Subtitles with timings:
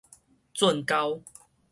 [0.55, 1.21] 圳溝